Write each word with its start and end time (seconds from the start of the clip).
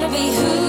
wanna 0.00 0.12
be 0.12 0.30
who 0.30 0.67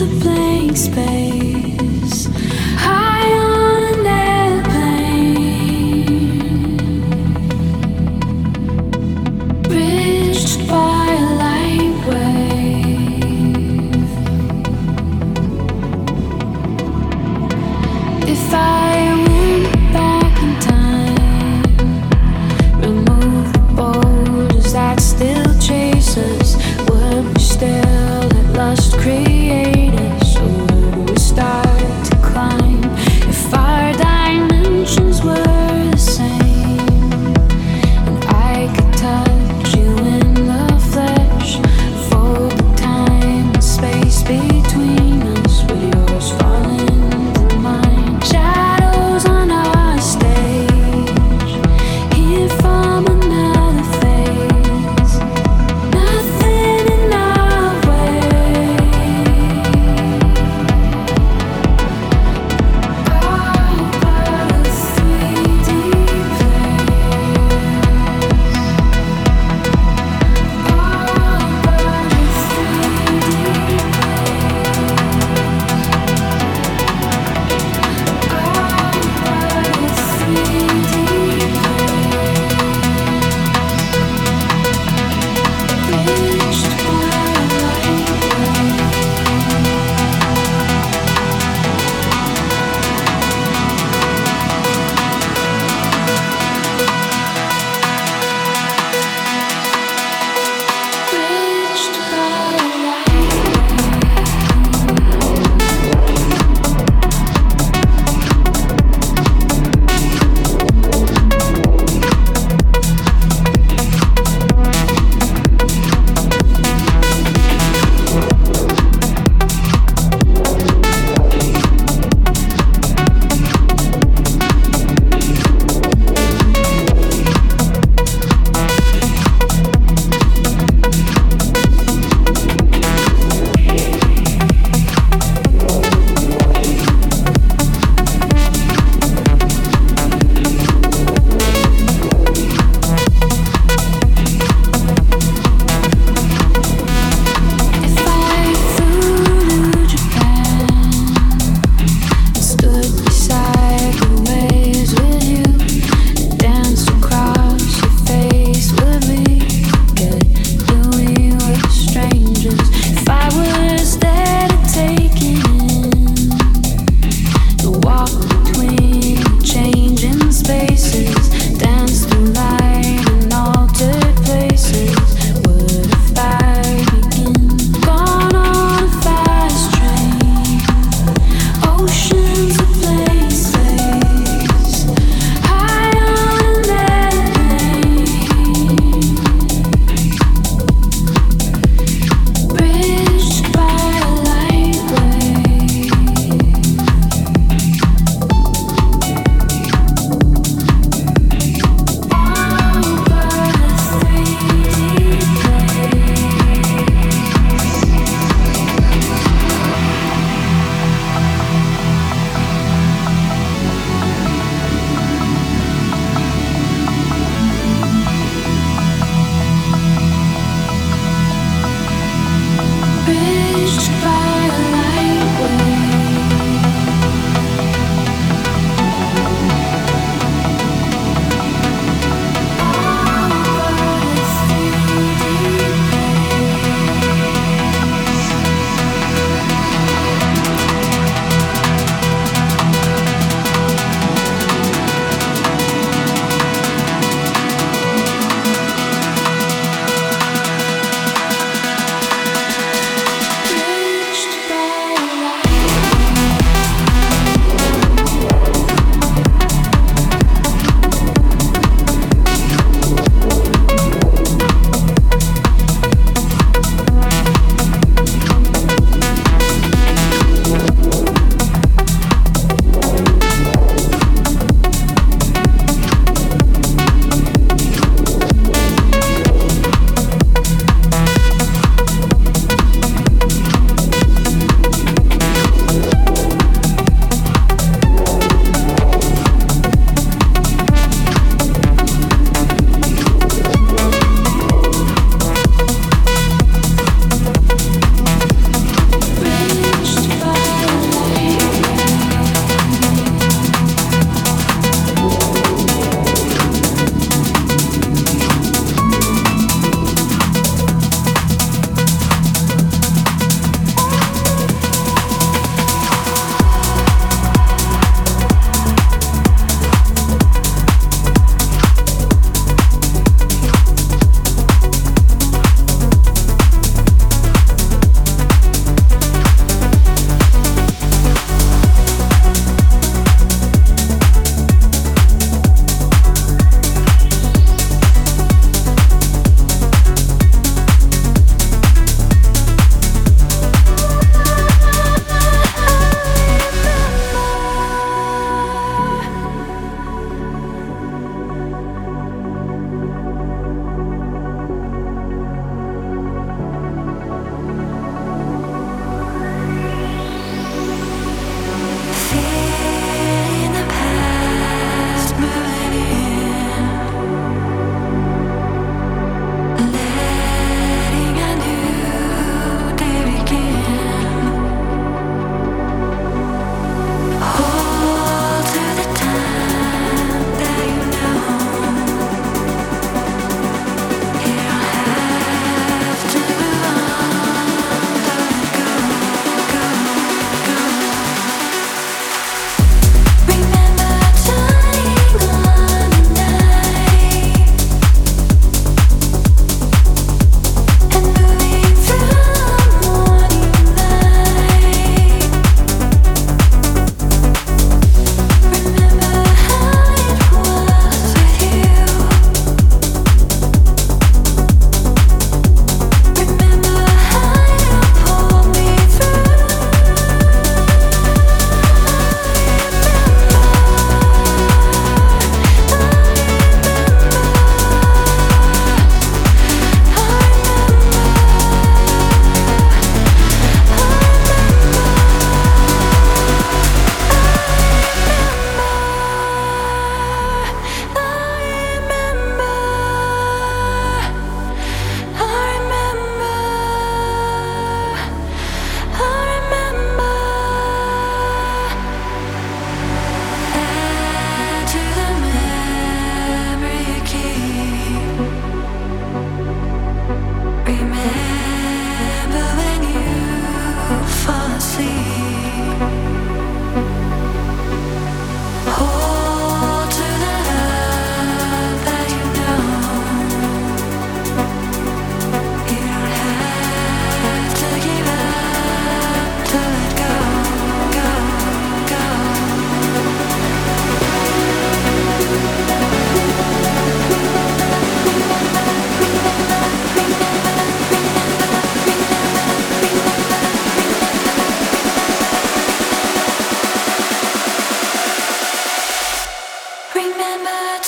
of 0.00 0.20
blank 0.20 0.76
space, 0.76 1.37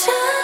じ。 0.01 0.40